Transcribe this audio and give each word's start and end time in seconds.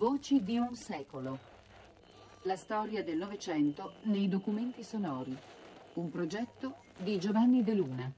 Voci 0.00 0.42
di 0.42 0.56
un 0.56 0.74
secolo. 0.76 1.38
La 2.44 2.56
storia 2.56 3.04
del 3.04 3.18
Novecento 3.18 3.96
nei 4.04 4.28
documenti 4.28 4.82
sonori. 4.82 5.36
Un 5.92 6.08
progetto 6.08 6.76
di 6.96 7.18
Giovanni 7.18 7.62
De 7.62 7.74
Luna. 7.74 8.10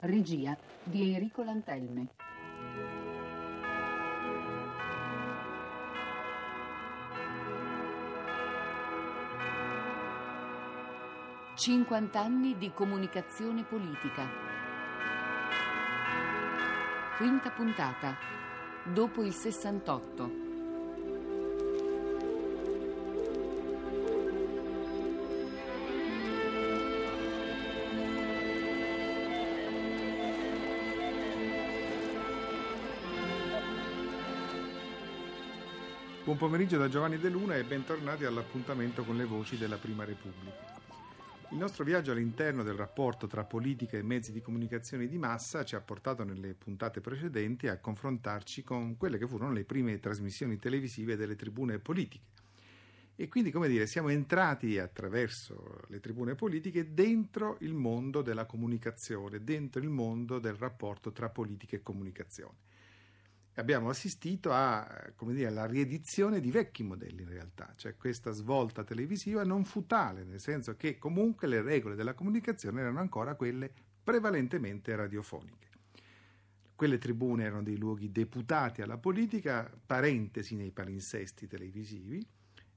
Regia 0.00 0.54
di 0.82 1.10
Enrico 1.10 1.42
Lantelme. 1.42 2.08
Cinquant'anni 11.54 12.58
di 12.58 12.70
comunicazione 12.74 13.64
politica. 13.64 14.28
Quinta 17.16 17.50
puntata. 17.52 18.18
Dopo 18.84 19.22
il 19.22 19.32
68. 19.32 20.41
Buon 36.24 36.36
pomeriggio 36.36 36.78
da 36.78 36.88
Giovanni 36.88 37.18
De 37.18 37.28
Luna 37.28 37.56
e 37.56 37.64
bentornati 37.64 38.24
all'appuntamento 38.24 39.02
con 39.02 39.16
le 39.16 39.24
voci 39.24 39.58
della 39.58 39.76
Prima 39.76 40.04
Repubblica. 40.04 40.72
Il 41.50 41.58
nostro 41.58 41.82
viaggio 41.82 42.12
all'interno 42.12 42.62
del 42.62 42.76
rapporto 42.76 43.26
tra 43.26 43.42
politica 43.42 43.96
e 43.96 44.04
mezzi 44.04 44.30
di 44.30 44.40
comunicazione 44.40 45.08
di 45.08 45.18
massa 45.18 45.64
ci 45.64 45.74
ha 45.74 45.80
portato 45.80 46.22
nelle 46.22 46.54
puntate 46.54 47.00
precedenti 47.00 47.66
a 47.66 47.80
confrontarci 47.80 48.62
con 48.62 48.96
quelle 48.96 49.18
che 49.18 49.26
furono 49.26 49.50
le 49.50 49.64
prime 49.64 49.98
trasmissioni 49.98 50.60
televisive 50.60 51.16
delle 51.16 51.34
tribune 51.34 51.80
politiche. 51.80 52.26
E 53.16 53.26
quindi, 53.26 53.50
come 53.50 53.66
dire, 53.66 53.88
siamo 53.88 54.08
entrati 54.08 54.78
attraverso 54.78 55.80
le 55.88 55.98
tribune 55.98 56.36
politiche 56.36 56.94
dentro 56.94 57.56
il 57.62 57.74
mondo 57.74 58.22
della 58.22 58.46
comunicazione, 58.46 59.42
dentro 59.42 59.82
il 59.82 59.88
mondo 59.88 60.38
del 60.38 60.54
rapporto 60.54 61.10
tra 61.10 61.30
politica 61.30 61.74
e 61.74 61.82
comunicazione 61.82 62.70
abbiamo 63.54 63.90
assistito 63.90 64.50
a, 64.52 65.12
dire, 65.26 65.46
alla 65.46 65.66
riedizione 65.66 66.40
di 66.40 66.50
vecchi 66.50 66.82
modelli 66.82 67.22
in 67.22 67.28
realtà, 67.28 67.72
cioè 67.76 67.96
questa 67.96 68.30
svolta 68.30 68.84
televisiva 68.84 69.44
non 69.44 69.64
fu 69.64 69.86
tale, 69.86 70.24
nel 70.24 70.40
senso 70.40 70.76
che 70.76 70.98
comunque 70.98 71.48
le 71.48 71.60
regole 71.60 71.94
della 71.94 72.14
comunicazione 72.14 72.80
erano 72.80 73.00
ancora 73.00 73.34
quelle 73.34 73.70
prevalentemente 74.02 74.94
radiofoniche. 74.96 75.70
Quelle 76.74 76.98
tribune 76.98 77.44
erano 77.44 77.62
dei 77.62 77.76
luoghi 77.76 78.10
deputati 78.10 78.82
alla 78.82 78.98
politica, 78.98 79.70
parentesi 79.86 80.56
nei 80.56 80.72
palinsesti 80.72 81.46
televisivi, 81.46 82.26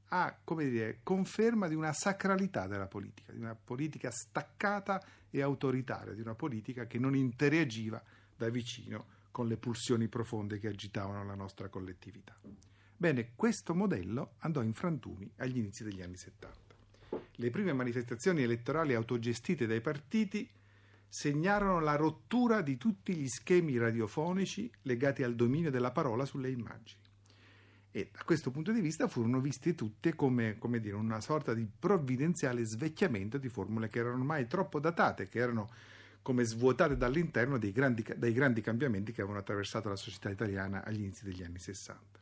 a 0.09 0.37
dire, 0.57 0.99
conferma 1.01 1.67
di 1.67 1.73
una 1.73 1.91
sacralità 1.91 2.67
della 2.67 2.87
politica, 2.87 3.31
di 3.31 3.39
una 3.39 3.55
politica 3.55 4.11
staccata 4.11 5.01
e 5.31 5.41
autoritaria, 5.41 6.13
di 6.13 6.21
una 6.21 6.35
politica 6.35 6.85
che 6.85 6.99
non 6.99 7.15
interagiva 7.15 8.01
da 8.35 8.49
vicino 8.49 9.13
con 9.35 9.49
le 9.49 9.57
pulsioni 9.57 10.07
profonde 10.07 10.59
che 10.59 10.69
agitavano 10.69 11.25
la 11.25 11.35
nostra 11.35 11.67
collettività. 11.67 12.39
Bene, 12.95 13.33
questo 13.35 13.75
modello 13.75 14.35
andò 14.37 14.61
in 14.61 14.71
frantumi 14.71 15.29
agli 15.39 15.57
inizi 15.57 15.83
degli 15.83 16.01
anni 16.01 16.15
70. 16.15 16.73
Le 17.35 17.49
prime 17.49 17.73
manifestazioni 17.73 18.43
elettorali 18.43 18.93
autogestite 18.93 19.67
dai 19.67 19.81
partiti 19.81 20.49
segnarono 21.09 21.81
la 21.81 21.97
rottura 21.97 22.61
di 22.61 22.77
tutti 22.77 23.13
gli 23.13 23.27
schemi 23.27 23.77
radiofonici 23.77 24.71
legati 24.83 25.21
al 25.21 25.35
dominio 25.35 25.69
della 25.69 25.91
parola 25.91 26.23
sulle 26.23 26.49
immagini. 26.49 27.01
E 27.91 28.11
da 28.13 28.23
questo 28.23 28.51
punto 28.51 28.71
di 28.71 28.79
vista 28.79 29.09
furono 29.09 29.41
viste 29.41 29.75
tutte 29.75 30.15
come, 30.15 30.57
come 30.57 30.79
dire, 30.79 30.95
una 30.95 31.19
sorta 31.19 31.53
di 31.53 31.67
provvidenziale 31.77 32.63
svecchiamento 32.63 33.37
di 33.37 33.49
formule 33.49 33.89
che 33.89 33.99
erano 33.99 34.15
ormai 34.15 34.47
troppo 34.47 34.79
datate, 34.79 35.27
che 35.27 35.39
erano 35.39 35.67
come 36.25 36.43
svuotate 36.43 36.97
dall'interno 36.97 37.59
dei 37.59 37.71
grandi, 37.71 38.03
dei 38.17 38.33
grandi 38.33 38.59
cambiamenti 38.59 39.11
che 39.11 39.21
avevano 39.21 39.41
attraversato 39.41 39.89
la 39.89 39.95
società 39.95 40.31
italiana 40.31 40.83
agli 40.83 41.01
inizi 41.01 41.23
degli 41.23 41.43
anni 41.43 41.59
60. 41.59 42.19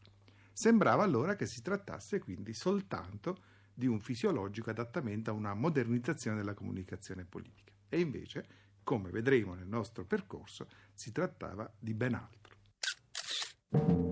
Sembrava 0.52 1.04
allora 1.04 1.38
che 1.38 1.46
si 1.46 1.62
trattasse 1.62 2.20
quindi 2.20 2.54
soltanto 2.54 3.38
di 3.74 3.88
un 3.88 4.02
fisiologico 4.02 4.72
adattamento 4.72 5.30
a 5.30 5.34
una 5.34 5.54
modernizzazione 5.54 6.36
della 6.36 6.54
comunicazione 6.54 7.24
politica. 7.24 7.72
E 7.88 8.02
invece, 8.02 8.46
come 8.84 9.10
vedremo 9.10 9.54
nel 9.54 9.68
nostro 9.68 10.04
percorso, 10.04 10.68
si 10.94 11.14
trattava 11.14 11.74
di 11.80 11.94
ben 11.94 12.16
altro. 12.16 14.03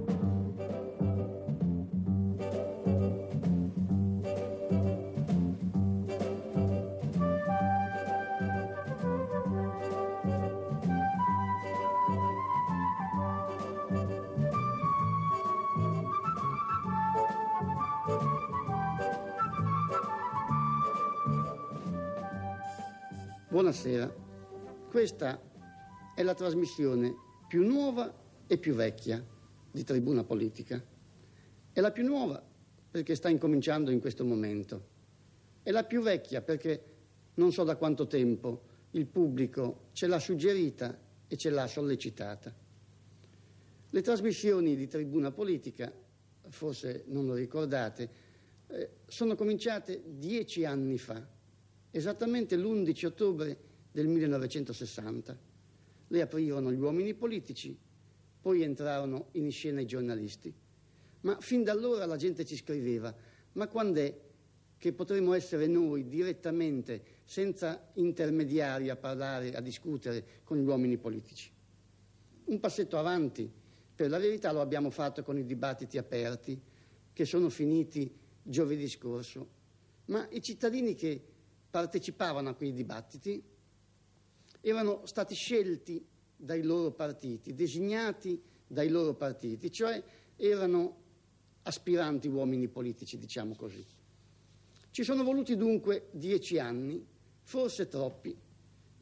Buonasera, 23.62 24.12
questa 24.90 25.40
è 26.16 26.24
la 26.24 26.34
trasmissione 26.34 27.14
più 27.48 27.64
nuova 27.64 28.12
e 28.48 28.58
più 28.58 28.74
vecchia 28.74 29.24
di 29.70 29.84
Tribuna 29.84 30.24
Politica. 30.24 30.84
È 31.72 31.80
la 31.80 31.92
più 31.92 32.04
nuova 32.04 32.44
perché 32.90 33.14
sta 33.14 33.30
incominciando 33.30 33.92
in 33.92 34.00
questo 34.00 34.26
momento. 34.26 34.88
È 35.62 35.70
la 35.70 35.84
più 35.84 36.02
vecchia 36.02 36.42
perché 36.42 36.84
non 37.36 37.52
so 37.52 37.64
da 37.64 37.76
quanto 37.76 38.08
tempo 38.08 38.64
il 38.94 39.06
pubblico 39.06 39.90
ce 39.92 40.08
l'ha 40.08 40.18
suggerita 40.18 40.98
e 41.28 41.38
ce 41.38 41.52
l'ha 41.52 41.68
sollecitata. 41.68 42.52
Le 43.92 44.02
trasmissioni 44.02 44.76
di 44.76 44.88
Tribuna 44.88 45.30
Politica, 45.30 45.94
forse 46.50 47.04
non 47.10 47.28
lo 47.28 47.36
ricordate, 47.36 48.10
eh, 48.66 48.90
sono 49.06 49.36
cominciate 49.36 50.02
dieci 50.04 50.66
anni 50.66 50.98
fa 50.98 51.31
esattamente 51.92 52.56
l'11 52.56 53.06
ottobre 53.06 53.58
del 53.92 54.08
1960. 54.08 55.38
Le 56.08 56.22
aprirono 56.22 56.72
gli 56.72 56.80
uomini 56.80 57.14
politici, 57.14 57.78
poi 58.42 58.64
entrarono 58.64 59.28
in 59.34 59.52
scena 59.52 59.82
i 59.82 59.86
giornalisti. 59.86 60.54
Ma 61.22 61.38
fin 61.40 61.64
da 61.64 61.72
allora 61.72 62.06
la 62.06 62.18
gente 62.18 62.46
ci 62.46 62.56
scriveva, 62.56 63.14
ma 63.54 63.68
quando 63.68 64.00
è 64.00 64.20
che 64.78 64.94
potremo 64.94 65.34
essere 65.34 65.68
noi 65.68 66.08
direttamente, 66.08 67.20
senza 67.24 67.92
intermediari, 67.94 68.90
a 68.90 68.96
parlare, 68.96 69.54
a 69.54 69.62
discutere 69.62 70.42
con 70.44 70.58
gli 70.58 70.66
uomini 70.66 70.98
politici? 70.98 71.52
Un 72.46 72.60
passetto 72.60 72.98
avanti, 72.98 73.50
per 73.94 74.10
la 74.10 74.18
verità 74.18 74.52
lo 74.52 74.60
abbiamo 74.60 74.90
fatto 74.90 75.22
con 75.22 75.38
i 75.38 75.46
dibattiti 75.46 76.00
aperti, 76.00 76.60
che 77.14 77.26
sono 77.26 77.50
finiti 77.50 78.12
giovedì 78.42 78.88
scorso, 78.90 79.48
ma 80.06 80.28
i 80.32 80.42
cittadini 80.42 80.96
che 80.96 81.22
partecipavano 81.72 82.50
a 82.50 82.54
quei 82.54 82.74
dibattiti 82.74 83.42
erano 84.62 85.06
stati 85.06 85.34
scelti 85.34 86.06
dai 86.36 86.62
loro 86.62 86.92
partiti, 86.92 87.54
designati 87.54 88.40
dai 88.68 88.90
loro 88.90 89.16
partiti, 89.16 89.72
cioè 89.72 90.02
erano 90.36 91.00
aspiranti 91.64 92.28
uomini 92.28 92.68
politici, 92.68 93.18
diciamo 93.18 93.56
così. 93.56 93.84
Ci 94.92 95.04
sono 95.04 95.24
voluti 95.24 95.56
dunque 95.56 96.10
dieci 96.12 96.60
anni, 96.60 97.04
forse 97.42 97.88
troppi, 97.88 98.36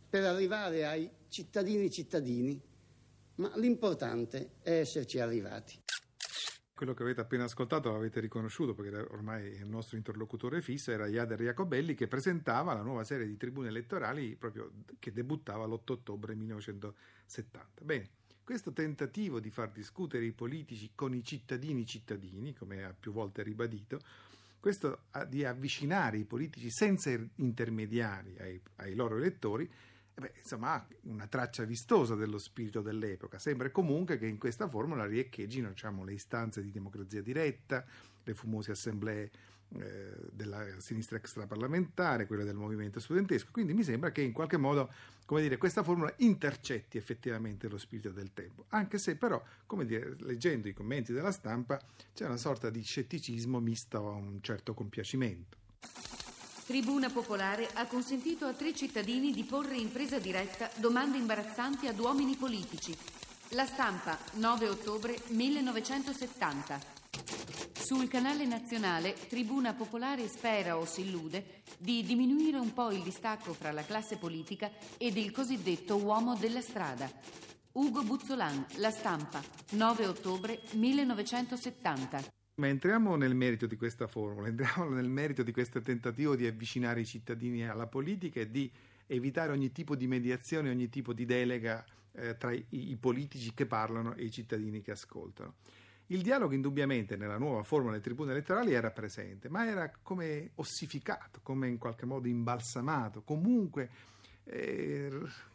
per 0.09 0.23
arrivare 0.23 0.85
ai 0.85 1.09
cittadini 1.27 1.89
cittadini, 1.89 2.59
ma 3.35 3.51
l'importante 3.55 4.51
è 4.61 4.79
esserci 4.79 5.19
arrivati. 5.19 5.77
Quello 6.79 6.93
che 6.93 7.03
avete 7.03 7.19
appena 7.19 7.43
ascoltato 7.43 7.91
l'avete 7.91 8.21
riconosciuto 8.21 8.73
perché 8.73 8.95
ormai 9.11 9.47
il 9.47 9.67
nostro 9.67 9.97
interlocutore 9.97 10.61
fisso 10.61 10.91
era 10.91 11.07
Iader 11.07 11.41
Jacobelli 11.41 11.93
che 11.93 12.07
presentava 12.07 12.73
la 12.73 12.83
nuova 12.83 13.03
serie 13.03 13.27
di 13.27 13.35
tribune 13.35 13.67
elettorali 13.67 14.37
proprio 14.37 14.71
che 14.97 15.11
debuttava 15.11 15.65
l'8 15.65 15.91
ottobre 15.91 16.35
1970. 16.35 17.83
Bene, 17.83 18.09
questo 18.45 18.71
tentativo 18.71 19.41
di 19.41 19.49
far 19.49 19.71
discutere 19.71 20.23
i 20.23 20.31
politici 20.31 20.91
con 20.95 21.13
i 21.13 21.21
cittadini 21.21 21.85
cittadini, 21.85 22.53
come 22.53 22.85
ha 22.85 22.95
più 22.97 23.11
volte 23.11 23.43
ribadito, 23.43 23.99
questo 24.61 24.99
di 25.27 25.43
avvicinare 25.43 26.17
i 26.17 26.23
politici 26.23 26.71
senza 26.71 27.11
intermediari 27.35 28.37
ai, 28.39 28.61
ai 28.77 28.95
loro 28.95 29.17
elettori, 29.17 29.69
beh, 30.19 30.33
insomma, 30.39 30.73
ha 30.73 30.87
una 31.03 31.27
traccia 31.27 31.63
vistosa 31.63 32.15
dello 32.15 32.37
spirito 32.37 32.81
dell'epoca. 32.81 33.39
Sembra 33.39 33.69
comunque 33.71 34.17
che 34.17 34.27
in 34.27 34.37
questa 34.37 34.67
formula 34.67 35.05
rieccheggino 35.05 35.69
diciamo, 35.69 36.03
le 36.03 36.13
istanze 36.13 36.61
di 36.61 36.71
democrazia 36.71 37.21
diretta, 37.21 37.85
le 38.23 38.33
famose 38.33 38.71
assemblee 38.71 39.31
eh, 39.77 40.15
della 40.31 40.65
sinistra 40.79 41.17
extraparlamentare, 41.17 42.25
quella 42.25 42.43
del 42.43 42.55
movimento 42.55 42.99
studentesco, 42.99 43.49
quindi 43.51 43.73
mi 43.73 43.83
sembra 43.83 44.11
che 44.11 44.21
in 44.21 44.31
qualche 44.31 44.57
modo 44.57 44.91
come 45.29 45.41
dire, 45.43 45.57
questa 45.57 45.83
formula 45.83 46.11
intercetti 46.17 46.97
effettivamente 46.97 47.67
lo 47.67 47.77
spirito 47.77 48.09
del 48.09 48.33
tempo, 48.33 48.65
anche 48.69 48.97
se 48.97 49.15
però, 49.15 49.39
come 49.67 49.85
dire, 49.85 50.15
leggendo 50.21 50.67
i 50.67 50.73
commenti 50.73 51.13
della 51.13 51.31
stampa, 51.31 51.79
c'è 52.15 52.25
una 52.25 52.35
sorta 52.35 52.71
di 52.71 52.81
scetticismo 52.81 53.59
misto 53.59 54.09
a 54.09 54.13
un 54.13 54.39
certo 54.41 54.73
compiacimento. 54.73 55.57
Tribuna 56.69 57.09
Popolare 57.09 57.67
ha 57.73 57.87
consentito 57.87 58.45
a 58.45 58.53
tre 58.53 58.75
cittadini 58.75 59.31
di 59.31 59.43
porre 59.43 59.75
in 59.75 59.91
presa 59.91 60.19
diretta 60.19 60.69
domande 60.75 61.17
imbarazzanti 61.17 61.87
ad 61.87 61.97
uomini 61.97 62.35
politici. 62.35 62.95
La 63.53 63.65
stampa, 63.65 64.15
9 64.33 64.69
ottobre 64.69 65.19
1970. 65.29 66.79
Sul 67.73 68.07
canale 68.07 68.45
nazionale 68.45 69.15
Tribuna 69.27 69.73
Popolare 69.73 70.27
spera 70.27 70.77
o 70.77 70.85
si 70.85 71.01
illude 71.01 71.63
di 71.79 72.03
diminuire 72.03 72.59
un 72.59 72.71
po' 72.71 72.91
il 72.91 73.01
distacco 73.01 73.53
fra 73.53 73.71
la 73.71 73.83
classe 73.83 74.17
politica 74.17 74.69
ed 74.99 75.17
il 75.17 75.31
cosiddetto 75.31 75.95
uomo 75.95 76.35
della 76.35 76.61
strada. 76.61 77.09
Ugo 77.71 78.03
Buzzolan, 78.03 78.63
La 78.75 78.91
Stampa, 78.91 79.41
9 79.71 80.05
ottobre 80.05 80.61
1970. 80.73 82.38
Ma 82.59 82.67
entriamo 82.67 83.15
nel 83.15 83.35
merito 83.35 83.67
di 83.67 83.77
questa 83.77 84.05
formula, 84.05 84.49
entriamo 84.49 84.89
nel 84.89 85.07
merito 85.07 85.43
di 85.43 85.53
questo 85.53 85.81
tentativo 85.81 86.35
di 86.35 86.45
avvicinare 86.45 86.99
i 86.99 87.05
cittadini 87.05 87.65
alla 87.65 87.87
politica 87.87 88.41
e 88.41 88.51
di 88.51 88.69
evitare 89.07 89.53
ogni 89.53 89.71
tipo 89.71 89.95
di 89.95 90.07
mediazione, 90.07 90.69
ogni 90.69 90.89
tipo 90.89 91.13
di 91.13 91.23
delega 91.23 91.85
eh, 92.11 92.35
tra 92.35 92.51
i, 92.51 92.65
i 92.69 92.97
politici 92.97 93.53
che 93.53 93.65
parlano 93.65 94.13
e 94.13 94.25
i 94.25 94.31
cittadini 94.31 94.81
che 94.81 94.91
ascoltano. 94.91 95.53
Il 96.07 96.21
dialogo 96.21 96.53
indubbiamente 96.53 97.15
nella 97.15 97.37
nuova 97.37 97.63
forma 97.63 97.91
del 97.91 98.01
tribuno 98.01 98.31
elettorale 98.31 98.71
era 98.71 98.91
presente, 98.91 99.47
ma 99.47 99.65
era 99.65 99.89
come 100.01 100.51
ossificato, 100.55 101.39
come 101.41 101.69
in 101.69 101.77
qualche 101.77 102.05
modo 102.05 102.27
imbalsamato, 102.27 103.21
comunque 103.21 103.89
eh, 104.43 105.09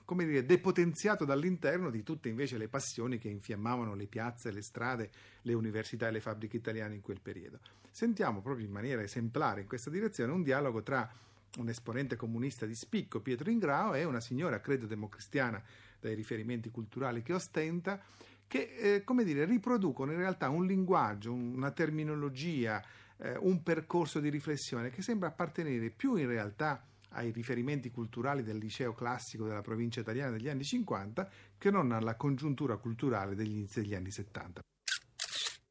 come 0.05 0.27
dire, 0.27 0.45
depotenziato 0.45 1.25
dall'interno 1.25 1.91
di 1.91 2.03
tutte 2.03 2.29
invece 2.29 2.59
le 2.59 2.69
passioni 2.69 3.19
che 3.19 3.29
infiammavano 3.29 3.95
le 3.95 4.06
piazze, 4.06 4.51
le 4.51 4.62
strade, 4.62 5.11
le 5.43 5.55
università 5.55 6.09
e 6.09 6.11
le 6.11 6.21
fabbriche 6.21 6.56
italiane 6.56 6.95
in 6.95 7.01
quel 7.01 7.21
periodo. 7.21 7.61
Sentiamo 7.91 8.43
proprio 8.43 8.67
in 8.67 8.73
maniera 8.73 9.03
esemplare 9.03 9.62
in 9.62 9.67
questa 9.67 9.91
direzione 9.91 10.33
un 10.33 10.43
dialogo 10.43 10.83
tra 10.83 11.11
un 11.59 11.69
esponente 11.69 12.17
comunista 12.17 12.67
di 12.67 12.75
spicco, 12.75 13.21
Pietro 13.21 13.51
Ingrao, 13.51 13.95
e 13.95 14.05
una 14.05 14.21
signora, 14.21 14.61
credo 14.61 14.87
democristiana 14.87 15.62
dai 16.01 16.15
riferimenti 16.15 16.71
culturali 16.71 17.23
che 17.23 17.33
ostenta, 17.33 18.03
che 18.47 18.75
eh, 18.77 19.05
come 19.05 19.25
dire, 19.25 19.45
riproducono 19.45 20.12
in 20.12 20.19
realtà 20.19 20.49
un 20.49 20.67
linguaggio, 20.67 21.33
una 21.33 21.71
terminologia, 21.71 22.83
eh, 23.19 23.37
un 23.39 23.62
percorso 23.62 24.21
di 24.21 24.29
riflessione 24.29 24.91
che 24.91 25.03
sembra 25.03 25.29
appartenere 25.29 25.91
più 25.91 26.17
in 26.17 26.27
realtà 26.27 26.85
ai 27.14 27.31
riferimenti 27.31 27.90
culturali 27.90 28.43
del 28.43 28.58
liceo 28.58 28.93
classico 28.93 29.46
della 29.46 29.62
provincia 29.62 30.00
italiana 30.00 30.37
degli 30.37 30.49
anni 30.49 30.64
50 30.64 31.31
che 31.56 31.70
non 31.70 31.93
alla 31.93 32.16
congiuntura 32.16 32.76
culturale 32.76 33.34
degli 33.34 33.52
inizi 33.52 33.81
degli 33.81 33.94
anni 33.94 34.11
70. 34.11 34.61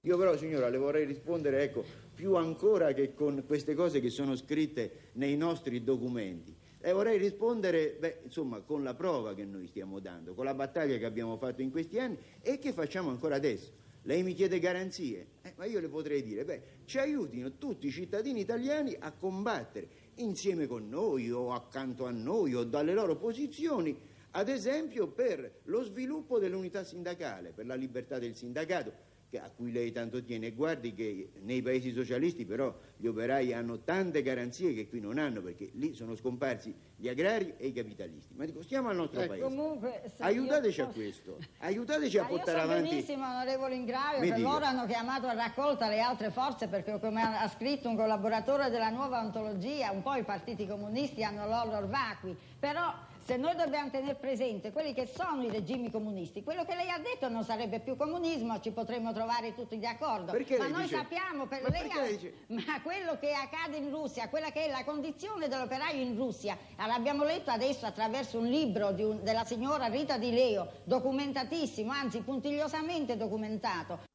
Io 0.06 0.18
però 0.18 0.36
signora 0.36 0.68
le 0.68 0.78
vorrei 0.78 1.06
rispondere 1.06 1.64
ecco, 1.64 1.86
più 2.14 2.36
ancora 2.36 2.92
che 2.92 3.14
con 3.14 3.44
queste 3.46 3.74
cose 3.74 4.02
che 4.02 4.10
sono 4.10 4.36
scritte 4.36 5.12
nei 5.14 5.38
nostri 5.38 5.82
documenti. 5.84 6.54
E 6.82 6.92
vorrei 6.92 7.18
rispondere, 7.18 7.96
beh, 7.98 8.20
insomma, 8.26 8.60
con 8.60 8.84
la 8.84 8.94
prova 8.94 9.34
che 9.34 9.46
noi 9.46 9.68
stiamo 9.68 10.00
dando, 10.00 10.34
con 10.34 10.44
la 10.44 10.54
battaglia 10.54 10.98
che 10.98 11.06
abbiamo 11.06 11.38
fatto 11.38 11.62
in 11.62 11.72
questi 11.72 11.98
anni 12.00 12.18
e 12.42 12.60
che 12.60 12.74
facciamo 12.74 13.10
ancora 13.10 13.36
adesso. 13.36 13.72
Lei 14.02 14.22
mi 14.22 14.34
chiede 14.34 14.60
garanzie, 14.60 15.28
eh, 15.42 15.54
ma 15.56 15.64
io 15.64 15.80
le 15.80 15.88
potrei 15.88 16.22
dire, 16.22 16.44
beh, 16.44 16.62
ci 16.84 16.98
aiutino 16.98 17.58
tutti 17.58 17.88
i 17.88 17.92
cittadini 17.92 18.42
italiani 18.42 18.94
a 19.00 19.14
combattere 19.14 19.88
insieme 20.16 20.68
con 20.68 20.90
noi 20.90 21.32
o 21.32 21.52
accanto 21.52 22.06
a 22.06 22.12
noi 22.12 22.54
o 22.54 22.64
dalle 22.64 22.94
loro 22.94 23.16
posizioni, 23.16 23.98
ad 24.32 24.50
esempio 24.50 25.08
per 25.08 25.60
lo 25.66 25.84
sviluppo 25.84 26.40
dell'unità 26.40 26.84
sindacale, 26.84 27.52
per 27.52 27.66
la 27.66 27.76
libertà 27.76 28.20
del 28.20 28.36
sindacato 28.36 29.12
a 29.40 29.50
cui 29.50 29.72
lei 29.72 29.92
tanto 29.92 30.24
tiene. 30.24 30.52
Guardi 30.52 30.94
che 30.94 31.32
nei 31.42 31.62
paesi 31.62 31.92
socialisti 31.92 32.46
però 32.46 32.76
gli 32.98 33.08
operai 33.08 33.54
hanno 33.54 33.80
tante 33.80 34.22
garanzie 34.22 34.74
che 34.74 34.88
qui 34.88 35.00
non 35.00 35.18
hanno 35.18 35.42
perché 35.42 35.70
lì 35.74 35.94
sono 35.94 36.16
scomparsi 36.16 36.74
gli 36.96 37.08
agrari 37.08 37.54
e 37.58 37.68
i 37.68 37.74
capitalisti. 37.74 38.34
Ma 38.36 38.46
dico, 38.46 38.62
stiamo 38.62 38.90
al 38.90 38.96
nostro 38.96 39.22
eh, 39.22 39.28
paese. 39.28 39.44
Comunque, 39.44 40.12
aiutateci 40.20 40.80
posso... 40.80 40.90
a 40.90 40.94
questo, 40.94 41.38
aiutateci 41.60 42.18
a 42.18 42.26
portare 42.26 42.58
io 42.60 42.64
so 42.64 42.72
avanti. 42.72 42.90
benissimo, 42.90 43.26
onorevole 43.26 43.76
Ingravio, 43.76 44.34
che 44.34 44.40
loro 44.40 44.66
hanno 44.66 44.86
chiamato 44.86 45.28
a 45.28 45.34
raccolta 45.34 45.90
le 45.90 46.00
altre 46.00 46.32
forze 46.32 46.68
perché 46.68 47.00
come 47.00 47.22
ha 47.22 47.48
scritto 47.50 47.90
un 47.90 47.96
collaboratore 47.96 48.70
della 48.70 48.90
nuova 48.90 49.20
ontologia, 49.20 49.92
un 49.92 50.02
po' 50.02 50.16
i 50.16 50.24
partiti 50.24 50.66
comunisti 50.68 51.24
hanno 51.24 51.46
loro 51.48 51.88
vacui, 51.88 52.36
però 52.60 52.94
se 53.26 53.38
noi 53.38 53.56
dobbiamo 53.56 53.90
tenere 53.90 54.16
presente 54.16 54.72
quelli 54.72 54.94
che 54.94 55.08
sono 55.08 55.44
i 55.44 55.50
regimi 55.50 55.90
comunisti, 55.90 56.44
quello 56.44 56.66
che 56.66 56.76
lei 56.76 56.90
ha 56.90 57.00
detto 57.00 57.30
non 57.30 57.44
sarebbe 57.44 57.80
più 57.80 57.96
comunismo, 57.96 58.60
ci 58.60 58.72
potremmo 58.72 59.14
trovare 59.14 59.56
tutti 59.56 59.80
d'accordo. 59.80 60.32
Perché 60.32 60.58
ma 60.58 60.68
noi 60.68 60.84
dice? 60.84 60.96
sappiamo, 60.96 61.46
per 61.46 61.62
ma, 61.62 62.08
dice? 62.08 62.34
ma 62.48 62.82
quello 62.82 63.18
che 63.20 63.34
accade 63.34 63.78
in 63.78 63.90
Russia, 63.90 64.28
quella 64.28 64.52
che 64.52 64.66
è 64.66 64.70
la 64.70 64.84
condizione 64.84 65.48
dell'operaio 65.48 66.02
in 66.02 66.16
Russia, 66.16 66.58
l'abbiamo 66.78 67.24
letto 67.24 67.50
adesso 67.50 67.86
attraverso 67.86 68.40
un 68.40 68.48
libro 68.48 68.90
un, 68.90 69.24
della 69.24 69.46
signora 69.46 69.88
Rita 69.88 70.18
Di 70.18 70.32
Leo, 70.32 70.70
documentatissimo, 70.84 71.92
anzi 71.92 72.22
puntigliosamente 72.22 73.16
documentato 73.16 74.12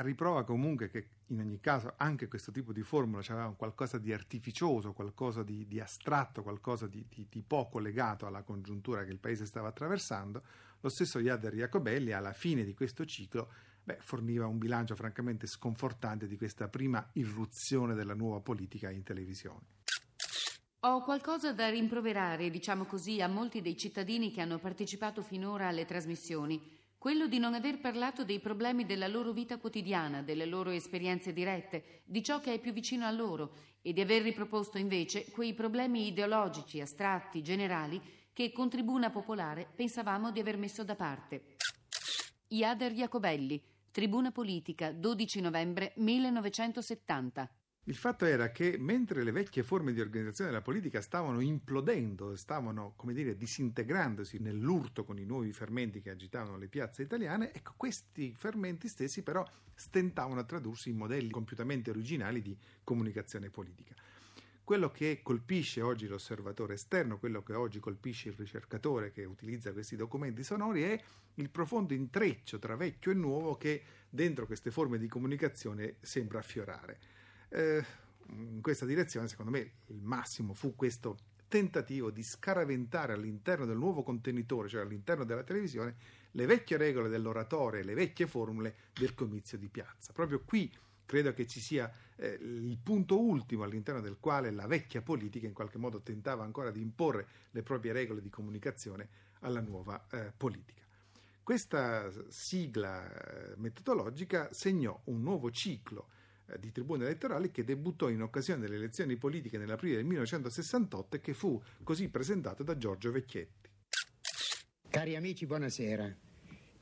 riprova 0.00 0.44
comunque 0.44 0.88
che 0.88 1.08
in 1.26 1.40
ogni 1.40 1.60
caso 1.60 1.94
anche 1.96 2.28
questo 2.28 2.50
tipo 2.50 2.72
di 2.72 2.82
formula 2.82 3.22
aveva 3.28 3.54
qualcosa 3.54 3.98
di 3.98 4.12
artificioso, 4.12 4.92
qualcosa 4.92 5.42
di, 5.42 5.66
di 5.66 5.80
astratto, 5.80 6.42
qualcosa 6.42 6.86
di, 6.86 7.04
di, 7.08 7.26
di, 7.28 7.42
poco 7.42 7.78
legato 7.78 8.26
alla 8.26 8.42
congiuntura 8.42 9.04
che 9.04 9.10
il 9.10 9.18
paese 9.18 9.44
stava 9.44 9.68
attraversando, 9.68 10.42
lo 10.80 10.88
stesso 10.88 11.18
Iader 11.18 11.54
Jacobelli 11.54 12.12
alla 12.12 12.32
fine 12.32 12.64
di 12.64 12.74
questo 12.74 13.04
ciclo 13.04 13.48
beh, 13.84 13.98
forniva 14.00 14.46
un 14.46 14.58
bilancio 14.58 14.94
francamente 14.94 15.46
sconfortante 15.46 16.26
di 16.26 16.36
questa 16.36 16.68
prima 16.68 17.06
irruzione 17.12 17.94
della 17.94 18.14
nuova 18.14 18.40
politica 18.40 18.90
in 18.90 19.02
televisione. 19.02 19.80
Ho 20.84 21.04
qualcosa 21.04 21.52
da 21.52 21.68
rimproverare, 21.68 22.50
diciamo 22.50 22.86
così, 22.86 23.22
a 23.22 23.28
molti 23.28 23.60
dei 23.60 23.76
cittadini 23.76 24.32
che 24.32 24.40
hanno 24.40 24.58
partecipato 24.58 25.22
finora 25.22 25.68
alle 25.68 25.84
trasmissioni 25.84 26.60
quello 27.02 27.26
di 27.26 27.40
non 27.40 27.52
aver 27.54 27.80
parlato 27.80 28.22
dei 28.22 28.38
problemi 28.38 28.86
della 28.86 29.08
loro 29.08 29.32
vita 29.32 29.58
quotidiana, 29.58 30.22
delle 30.22 30.46
loro 30.46 30.70
esperienze 30.70 31.32
dirette, 31.32 32.02
di 32.04 32.22
ciò 32.22 32.38
che 32.38 32.54
è 32.54 32.60
più 32.60 32.72
vicino 32.72 33.04
a 33.04 33.10
loro 33.10 33.54
e 33.82 33.92
di 33.92 34.00
aver 34.00 34.22
riproposto 34.22 34.78
invece 34.78 35.28
quei 35.32 35.52
problemi 35.52 36.06
ideologici, 36.06 36.80
astratti, 36.80 37.42
generali 37.42 38.00
che 38.32 38.52
con 38.52 38.68
Tribuna 38.68 39.10
Popolare 39.10 39.68
pensavamo 39.74 40.30
di 40.30 40.38
aver 40.38 40.56
messo 40.56 40.84
da 40.84 40.94
parte. 40.94 41.56
Iader 42.46 42.92
Jacobelli, 42.92 43.60
Tribuna 43.90 44.30
Politica, 44.30 44.92
12 44.92 45.40
novembre 45.40 45.94
1970. 45.96 47.61
Il 47.86 47.96
fatto 47.96 48.26
era 48.26 48.52
che 48.52 48.76
mentre 48.78 49.24
le 49.24 49.32
vecchie 49.32 49.64
forme 49.64 49.92
di 49.92 50.00
organizzazione 50.00 50.50
della 50.50 50.62
politica 50.62 51.00
stavano 51.00 51.40
implodendo, 51.40 52.36
stavano, 52.36 52.92
come 52.94 53.12
dire, 53.12 53.36
disintegrandosi 53.36 54.38
nell'urto 54.38 55.02
con 55.02 55.18
i 55.18 55.24
nuovi 55.24 55.52
fermenti 55.52 56.00
che 56.00 56.10
agitavano 56.10 56.58
le 56.58 56.68
piazze 56.68 57.02
italiane, 57.02 57.52
ecco, 57.52 57.72
questi 57.76 58.32
fermenti 58.36 58.86
stessi 58.86 59.24
però 59.24 59.44
stentavano 59.74 60.38
a 60.38 60.44
tradursi 60.44 60.90
in 60.90 60.96
modelli 60.96 61.30
compiutamente 61.30 61.90
originali 61.90 62.40
di 62.40 62.56
comunicazione 62.84 63.50
politica. 63.50 63.96
Quello 64.62 64.92
che 64.92 65.18
colpisce 65.20 65.80
oggi 65.80 66.06
l'osservatore 66.06 66.74
esterno, 66.74 67.18
quello 67.18 67.42
che 67.42 67.54
oggi 67.54 67.80
colpisce 67.80 68.28
il 68.28 68.36
ricercatore 68.36 69.10
che 69.10 69.24
utilizza 69.24 69.72
questi 69.72 69.96
documenti 69.96 70.44
sonori 70.44 70.82
è 70.82 71.02
il 71.34 71.50
profondo 71.50 71.94
intreccio 71.94 72.60
tra 72.60 72.76
vecchio 72.76 73.10
e 73.10 73.14
nuovo 73.14 73.56
che 73.56 73.82
dentro 74.08 74.46
queste 74.46 74.70
forme 74.70 74.98
di 74.98 75.08
comunicazione 75.08 75.96
sembra 76.00 76.38
affiorare. 76.38 77.21
Eh, 77.52 77.84
in 78.28 78.62
questa 78.62 78.86
direzione, 78.86 79.28
secondo 79.28 79.50
me, 79.50 79.72
il 79.88 80.00
massimo 80.00 80.54
fu 80.54 80.74
questo 80.74 81.18
tentativo 81.48 82.10
di 82.10 82.22
scaraventare 82.22 83.12
all'interno 83.12 83.66
del 83.66 83.76
nuovo 83.76 84.02
contenitore, 84.02 84.68
cioè 84.68 84.80
all'interno 84.80 85.24
della 85.24 85.42
televisione, 85.42 85.96
le 86.30 86.46
vecchie 86.46 86.78
regole 86.78 87.10
dell'oratore, 87.10 87.82
le 87.82 87.92
vecchie 87.92 88.26
formule 88.26 88.74
del 88.94 89.14
comizio 89.14 89.58
di 89.58 89.68
piazza. 89.68 90.14
Proprio 90.14 90.40
qui 90.44 90.72
credo 91.04 91.34
che 91.34 91.46
ci 91.46 91.60
sia 91.60 91.92
eh, 92.16 92.38
il 92.40 92.78
punto 92.82 93.20
ultimo 93.20 93.64
all'interno 93.64 94.00
del 94.00 94.16
quale 94.18 94.50
la 94.50 94.66
vecchia 94.66 95.02
politica 95.02 95.46
in 95.46 95.52
qualche 95.52 95.76
modo 95.76 96.00
tentava 96.00 96.42
ancora 96.42 96.70
di 96.70 96.80
imporre 96.80 97.26
le 97.50 97.62
proprie 97.62 97.92
regole 97.92 98.22
di 98.22 98.30
comunicazione 98.30 99.08
alla 99.40 99.60
nuova 99.60 100.06
eh, 100.10 100.32
politica. 100.34 100.80
Questa 101.42 102.10
sigla 102.28 103.12
eh, 103.12 103.56
metodologica 103.56 104.50
segnò 104.54 104.98
un 105.04 105.20
nuovo 105.20 105.50
ciclo 105.50 106.08
di 106.58 106.72
tribune 106.72 107.04
elettorali 107.04 107.50
che 107.50 107.64
debuttò 107.64 108.08
in 108.08 108.22
occasione 108.22 108.60
delle 108.60 108.76
elezioni 108.76 109.16
politiche 109.16 109.58
nell'aprile 109.58 109.96
del 109.96 110.04
1968 110.04 111.16
e 111.16 111.20
che 111.20 111.34
fu 111.34 111.60
così 111.82 112.08
presentato 112.08 112.62
da 112.62 112.76
Giorgio 112.76 113.10
Vecchietti. 113.10 113.70
Cari 114.88 115.16
amici, 115.16 115.46
buonasera. 115.46 116.14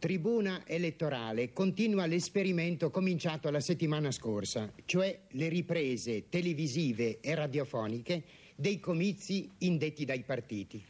Tribuna 0.01 0.63
elettorale 0.67 1.53
continua 1.53 2.07
l'esperimento 2.07 2.91
cominciato 2.91 3.51
la 3.51 3.61
settimana 3.61 4.11
scorsa, 4.11 4.73
cioè 4.87 5.27
le 5.33 5.49
riprese 5.49 6.29
televisive 6.29 7.21
e 7.21 7.35
radiofoniche 7.35 8.25
dei 8.57 8.81
comizi 8.81 9.51
indetti 9.59 10.05
dai 10.05 10.25
partiti. 10.25 10.83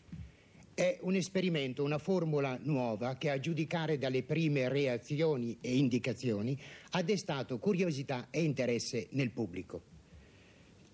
È 0.80 0.96
un 1.02 1.14
esperimento, 1.14 1.84
una 1.84 1.98
formula 1.98 2.58
nuova 2.62 3.18
che 3.18 3.28
a 3.28 3.38
giudicare 3.38 3.98
dalle 3.98 4.22
prime 4.22 4.66
reazioni 4.70 5.58
e 5.60 5.76
indicazioni 5.76 6.58
ha 6.92 7.02
destato 7.02 7.58
curiosità 7.58 8.28
e 8.30 8.42
interesse 8.42 9.08
nel 9.10 9.30
pubblico. 9.30 9.82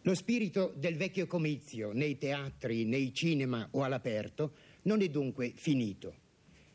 Lo 0.02 0.16
spirito 0.16 0.72
del 0.74 0.96
vecchio 0.96 1.28
comizio 1.28 1.92
nei 1.92 2.18
teatri, 2.18 2.84
nei 2.84 3.14
cinema 3.14 3.68
o 3.70 3.84
all'aperto 3.84 4.54
non 4.82 5.02
è 5.02 5.08
dunque 5.08 5.52
finito 5.54 6.14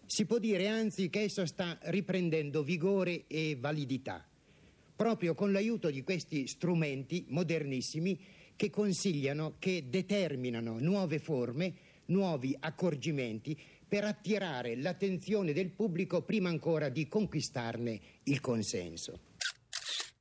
si 0.06 0.26
può 0.26 0.40
dire 0.40 0.68
anzi 0.68 1.10
che 1.10 1.24
esso 1.24 1.46
sta 1.46 1.78
riprendendo 1.84 2.64
vigore 2.64 3.28
e 3.28 3.58
validità, 3.60 4.26
proprio 4.96 5.34
con 5.34 5.52
l'aiuto 5.52 5.90
di 5.90 6.02
questi 6.02 6.48
strumenti 6.48 7.26
modernissimi 7.28 8.18
che 8.56 8.70
consigliano, 8.70 9.56
che 9.58 9.86
determinano 9.90 10.80
nuove 10.80 11.20
forme, 11.20 11.74
nuovi 12.12 12.56
accorgimenti 12.60 13.60
per 13.88 14.04
attirare 14.04 14.76
l'attenzione 14.76 15.54
del 15.54 15.72
pubblico 15.72 16.22
prima 16.22 16.50
ancora 16.50 16.90
di 16.90 17.08
conquistarne 17.08 18.00
il 18.24 18.40
consenso. 18.40 19.20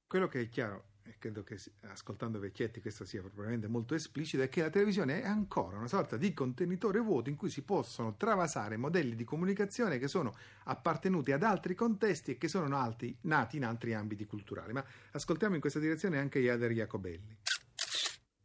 Quello 0.07 0.27
che 0.27 0.41
è 0.41 0.49
chiaro 0.49 0.87
e 1.11 1.17
credo 1.19 1.43
che 1.43 1.59
ascoltando 1.83 2.39
Vecchietti 2.39 2.81
questo 2.81 3.05
sia 3.05 3.21
probabilmente 3.21 3.67
molto 3.67 3.95
esplicito, 3.95 4.43
è 4.43 4.49
che 4.49 4.63
la 4.63 4.71
televisione 4.71 5.23
è 5.23 5.27
ancora 5.27 5.77
una 5.77 5.89
sorta 5.89 6.17
di 6.17 6.33
contenitore 6.33 7.01
vuoto 7.01 7.29
in 7.29 7.37
cui 7.37 7.51
si 7.51 7.63
possono 7.63 8.17
travasare 8.17 8.77
modelli 8.77 9.17
di 9.17 9.25
comunicazione 9.25 9.99
che 9.99 10.09
sono 10.09 10.35
appartenuti 10.65 11.33
ad 11.33 11.43
altri 11.43 11.75
contesti 11.75 12.33
e 12.33 12.39
che 12.39 12.49
sono 12.49 12.69
nati, 12.69 13.17
in 13.21 13.65
altri 13.65 13.95
ambiti 13.95 14.25
culturali. 14.25 14.73
Ma 14.73 14.85
ascoltiamo 15.13 15.55
in 15.55 15.61
questa 15.61 15.81
direzione 15.81 16.19
anche 16.19 16.39
Iader 16.39 16.71
Jacobelli. 16.73 17.39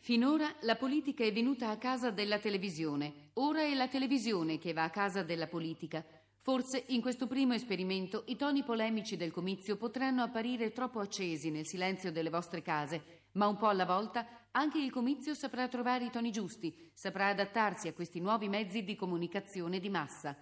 Finora 0.06 0.54
la 0.60 0.76
politica 0.76 1.24
è 1.24 1.34
venuta 1.34 1.72
a 1.72 1.80
casa 1.80 2.12
della 2.12 2.38
televisione, 2.38 3.32
ora 3.34 3.64
è 3.64 3.74
la 3.74 3.88
televisione 3.88 4.60
che 4.60 4.72
va 4.72 4.84
a 4.84 4.92
casa 4.92 5.24
della 5.24 5.48
politica. 5.48 6.06
Forse 6.42 6.84
in 6.90 7.02
questo 7.02 7.26
primo 7.26 7.56
esperimento 7.56 8.24
i 8.28 8.36
toni 8.36 8.62
polemici 8.62 9.18
del 9.18 9.32
comizio 9.32 9.78
potranno 9.78 10.22
apparire 10.22 10.74
troppo 10.74 11.00
accesi 11.00 11.50
nel 11.50 11.66
silenzio 11.66 12.12
delle 12.12 12.30
vostre 12.30 12.62
case, 12.62 13.24
ma 13.32 13.48
un 13.48 13.58
po' 13.58 13.68
alla 13.68 13.86
volta 13.86 14.28
anche 14.52 14.78
il 14.78 14.92
comizio 14.92 15.34
saprà 15.34 15.68
trovare 15.68 16.06
i 16.06 16.12
toni 16.12 16.32
giusti, 16.32 16.92
saprà 16.94 17.30
adattarsi 17.30 17.88
a 17.88 17.94
questi 17.94 18.20
nuovi 18.20 18.48
mezzi 18.48 18.84
di 18.84 18.96
comunicazione 18.96 19.80
di 19.80 19.90
massa. 19.90 20.38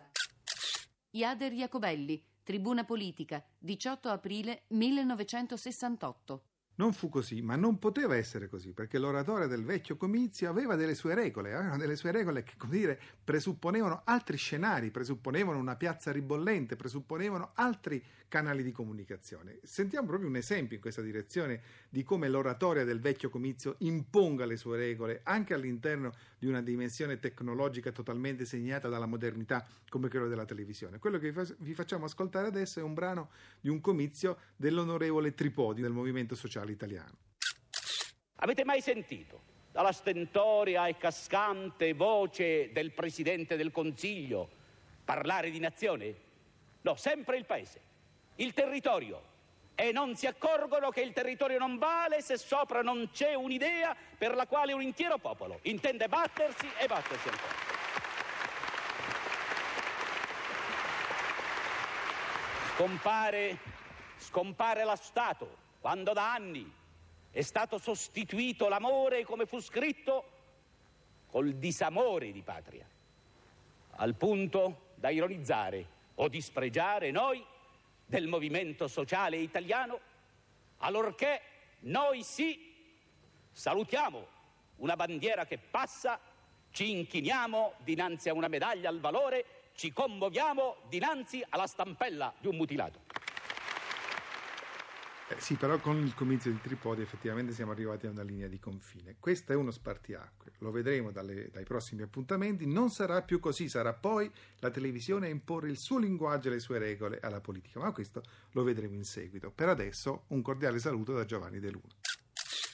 Iader 1.12 1.54
Jacobelli, 1.54 2.22
Tribuna 2.44 2.84
Politica, 2.84 3.42
18 3.60 4.10
aprile 4.10 4.64
1968. 4.72 6.48
Non 6.76 6.92
fu 6.92 7.10
così, 7.10 7.42
ma 7.42 7.56
non 7.56 7.78
poteva 7.78 8.16
essere 8.16 8.48
così, 8.48 8.72
perché 8.72 8.98
l'oratore 8.98 9.48
del 9.48 9.64
vecchio 9.64 9.96
comizio 9.96 10.50
aveva 10.50 10.76
delle 10.76 10.96
sue 10.96 11.14
regole, 11.14 11.54
avevano 11.54 11.78
delle 11.78 11.96
sue 11.96 12.12
regole 12.12 12.44
che, 12.44 12.54
come 12.58 12.76
dire, 12.76 13.00
presupponevano 13.24 14.02
altri 14.06 14.38
scenari, 14.38 14.90
presupponevano 14.90 15.60
una 15.60 15.76
piazza 15.76 16.12
ribollente, 16.12 16.76
presupponevano 16.76 17.52
altri 17.54 18.04
canali 18.34 18.64
di 18.64 18.72
comunicazione. 18.72 19.60
Sentiamo 19.62 20.08
proprio 20.08 20.28
un 20.28 20.36
esempio 20.36 20.78
in 20.78 20.82
questa 20.82 21.04
direzione 21.04 21.62
di 21.88 22.02
come 22.02 22.28
l'oratoria 22.28 22.84
del 22.84 23.00
vecchio 23.00 23.30
comizio 23.30 23.76
imponga 23.82 24.48
le 24.48 24.58
sue 24.58 24.76
regole 24.76 25.20
anche 25.22 25.54
all'interno 25.54 26.12
di 26.40 26.48
una 26.48 26.64
dimensione 26.64 27.20
tecnologica 27.20 27.92
totalmente 27.92 28.46
segnata 28.46 28.90
dalla 28.90 29.06
modernità 29.06 29.68
come 29.88 30.10
quello 30.10 30.28
della 30.28 30.46
televisione. 30.46 30.98
Quello 30.98 31.20
che 31.20 31.32
vi 31.60 31.76
facciamo 31.76 32.06
ascoltare 32.06 32.48
adesso 32.48 32.80
è 32.80 32.82
un 32.82 32.96
brano 32.96 33.30
di 33.62 33.70
un 33.70 33.80
comizio 33.80 34.40
dell'onorevole 34.56 35.36
Tripodi 35.36 35.84
del 35.84 35.92
Movimento 35.92 36.34
Sociale 36.34 36.72
Italiano. 36.72 37.16
Avete 38.38 38.66
mai 38.66 38.82
sentito 38.82 39.42
dalla 39.72 39.92
stentoria 39.92 40.88
e 40.88 40.98
cascante 40.98 41.94
voce 41.94 42.72
del 42.74 42.94
Presidente 42.94 43.56
del 43.58 43.72
Consiglio 43.72 44.50
parlare 45.06 45.52
di 45.52 45.60
nazione? 45.60 46.16
No, 46.82 46.96
sempre 46.96 47.38
il 47.38 47.46
Paese 47.46 47.92
il 48.36 48.54
territorio 48.54 49.32
e 49.76 49.92
non 49.92 50.16
si 50.16 50.28
accorgono 50.28 50.90
che 50.90 51.02
il 51.02 51.14
territorio 51.14 51.58
non 51.58 51.78
vale 51.78 52.22
se 52.22 52.38
sopra 52.38 52.82
non 52.82 53.10
c'è 53.12 53.34
un'idea 53.34 53.96
per 54.18 54.36
la 54.36 54.46
quale 54.46 54.74
un 54.74 54.82
intero 54.82 55.18
popolo 55.18 55.60
intende 55.64 56.08
battersi 56.08 56.68
e 56.78 56.88
battersi 56.88 57.28
ancora. 57.28 57.72
Scompare, 62.76 63.58
scompare 64.18 64.84
lo 64.84 64.96
Stato 64.96 65.58
quando 65.80 66.14
da 66.14 66.34
anni 66.34 66.72
è 67.32 67.42
stato 67.42 67.78
sostituito 67.78 68.68
l'amore, 68.68 69.26
come 69.26 69.46
fu 69.46 69.60
scritto, 69.60 70.30
col 71.30 71.56
disamore 71.56 72.32
di 72.32 72.42
patria, 72.42 72.86
al 73.98 74.14
punto 74.16 74.92
da 74.96 75.10
ironizzare 75.10 75.86
o 76.16 76.28
dispregiare 76.28 77.10
noi 77.10 77.44
del 78.06 78.28
movimento 78.28 78.88
sociale 78.88 79.38
italiano, 79.38 80.00
allorché 80.78 81.42
noi 81.82 82.24
sì 82.24 82.72
salutiamo 83.52 84.28
una 84.78 84.96
bandiera 84.96 85.46
che 85.46 85.58
passa, 85.58 86.20
ci 86.72 86.92
inchiniamo 86.92 87.74
dinanzi 87.80 88.30
a 88.30 88.34
una 88.34 88.48
medaglia 88.48 88.90
al 88.90 89.00
valore, 89.00 89.46
ci 89.76 89.92
commuoviamo 89.92 90.78
dinanzi 90.88 91.44
alla 91.50 91.68
stampella 91.68 92.34
di 92.40 92.48
un 92.48 92.56
mutilato. 92.56 93.13
Eh 95.34 95.42
sì, 95.42 95.56
però 95.56 95.80
con 95.80 95.98
il 95.98 96.14
comizio 96.14 96.52
di 96.52 96.62
Tripodi 96.62 97.02
effettivamente 97.02 97.54
siamo 97.54 97.72
arrivati 97.72 98.06
a 98.06 98.12
una 98.12 98.22
linea 98.22 98.48
di 98.48 98.60
confine. 98.60 99.16
Questo 99.20 99.52
è 99.52 99.56
uno 99.56 99.72
spartiacque, 99.72 100.52
lo 100.60 100.70
vedremo 100.70 101.10
dalle, 101.10 101.50
dai 101.50 101.64
prossimi 101.64 102.04
appuntamenti. 102.04 102.68
Non 102.68 102.92
sarà 102.92 103.24
più 103.24 103.40
così, 103.40 103.68
sarà 103.68 103.94
poi 103.94 104.32
la 104.60 104.70
televisione 104.70 105.26
a 105.26 105.30
imporre 105.32 105.70
il 105.70 105.78
suo 105.78 105.98
linguaggio 105.98 106.50
e 106.50 106.52
le 106.52 106.60
sue 106.60 106.78
regole 106.78 107.20
alla 107.20 107.42
politica, 107.42 107.80
ma 107.80 107.92
questo 107.92 108.22
lo 108.52 108.62
vedremo 108.62 108.94
in 108.94 109.06
seguito. 109.06 109.50
Per 109.50 109.70
adesso 109.70 110.26
un 110.28 110.44
cordiale 110.44 110.78
saluto 110.78 111.14
da 111.14 111.26
Giovanni 111.26 111.60
De 111.60 111.72
Luna. 111.72 111.96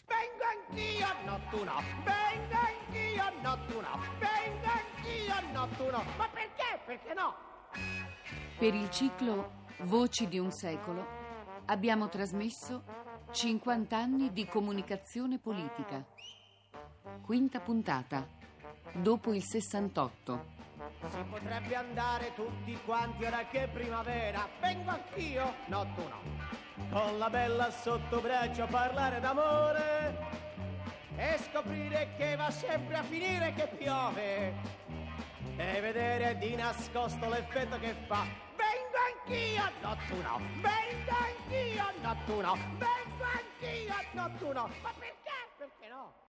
Vengo 0.05 0.43
anch'io 0.43 1.07
nottuno, 1.23 1.71
vengo 2.03 2.57
anch'io 2.57 3.41
nottuno, 3.41 3.99
vengo 4.19 4.67
anch'io 4.67 5.51
nottuno. 5.53 6.03
Ma 6.17 6.27
perché? 6.27 6.81
Perché 6.85 7.13
no? 7.13 7.35
Per 8.57 8.73
il 8.73 8.89
ciclo 8.89 9.59
Voci 9.83 10.27
di 10.27 10.37
un 10.37 10.51
secolo 10.51 11.28
abbiamo 11.69 12.09
trasmesso 12.09 12.83
50 13.31 13.95
anni 13.95 14.33
di 14.33 14.45
comunicazione 14.45 15.37
politica. 15.37 16.03
Quinta 17.21 17.59
puntata, 17.59 18.27
dopo 18.93 19.33
il 19.33 19.43
68. 19.43 20.57
Si 21.09 21.23
potrebbe 21.29 21.75
andare 21.75 22.33
tutti 22.33 22.77
quanti 22.83 23.23
ora 23.23 23.45
che 23.47 23.63
è 23.63 23.69
primavera. 23.69 24.47
Vengo 24.59 24.89
anch'io, 24.89 25.53
no 25.67 25.85
tu 25.93 26.01
no. 26.01 26.21
Con 26.89 27.19
la 27.19 27.29
bella 27.29 27.69
sotto 27.69 28.19
braccio 28.19 28.63
a 28.63 28.67
parlare 28.67 29.19
d'amore 29.19 30.17
e 31.15 31.37
scoprire 31.37 32.15
che 32.17 32.35
va 32.35 32.49
sempre 32.49 32.95
a 32.95 33.03
finire 33.03 33.53
che 33.53 33.67
piove 33.77 34.53
e 35.55 35.81
vedere 35.81 36.37
di 36.37 36.55
nascosto 36.55 37.29
l'effetto 37.29 37.77
che 37.77 37.93
fa 38.07 38.48
anch'io 39.29 39.63
notturno, 39.81 40.39
vengo 40.55 41.11
anch'io 41.11 41.83
notturno, 42.01 42.57
vengo 42.77 43.23
anch'io 43.23 43.93
notturno, 44.13 44.69
ma 44.81 44.91
perché? 44.97 45.31
Perché 45.57 45.87
no? 45.87 46.13